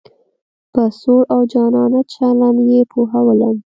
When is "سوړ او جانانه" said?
0.99-2.01